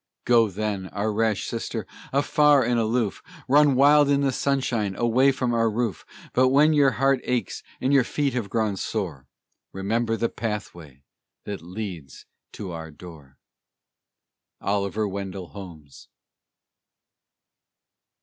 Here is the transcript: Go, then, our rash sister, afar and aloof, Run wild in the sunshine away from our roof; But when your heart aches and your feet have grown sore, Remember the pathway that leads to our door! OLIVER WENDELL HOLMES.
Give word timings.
Go, 0.25 0.49
then, 0.49 0.87
our 0.87 1.13
rash 1.13 1.43
sister, 1.45 1.85
afar 2.11 2.63
and 2.63 2.79
aloof, 2.79 3.21
Run 3.47 3.75
wild 3.75 4.09
in 4.09 4.21
the 4.21 4.31
sunshine 4.31 4.95
away 4.95 5.31
from 5.31 5.53
our 5.53 5.69
roof; 5.69 6.07
But 6.33 6.47
when 6.47 6.73
your 6.73 6.89
heart 6.93 7.19
aches 7.23 7.61
and 7.79 7.93
your 7.93 8.03
feet 8.03 8.33
have 8.33 8.49
grown 8.49 8.77
sore, 8.77 9.27
Remember 9.73 10.17
the 10.17 10.27
pathway 10.27 11.03
that 11.45 11.61
leads 11.61 12.25
to 12.53 12.71
our 12.71 12.89
door! 12.89 13.37
OLIVER 14.59 15.07
WENDELL 15.07 15.49
HOLMES. 15.49 16.07